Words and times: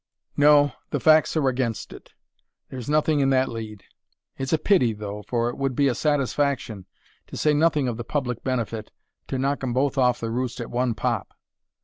"No; 0.35 0.73
the 0.89 0.99
facts 0.99 1.37
are 1.37 1.47
against 1.47 1.93
it. 1.93 2.13
There's 2.69 2.89
nothing 2.89 3.19
in 3.19 3.29
that 3.29 3.49
lead. 3.49 3.83
It's 4.35 4.51
a 4.51 4.57
pity, 4.57 4.93
though, 4.93 5.21
for 5.27 5.47
it 5.51 5.57
would 5.59 5.75
be 5.75 5.87
a 5.87 5.93
satisfaction 5.93 6.87
to 7.27 7.37
say 7.37 7.53
nothing 7.53 7.87
of 7.87 7.97
the 7.97 8.03
public 8.03 8.43
benefit 8.43 8.89
to 9.27 9.37
knock 9.37 9.63
'em 9.63 9.73
both 9.73 9.99
off 9.99 10.19
the 10.19 10.31
roost 10.31 10.59
at 10.59 10.71
one 10.71 10.95
pop." 10.95 11.35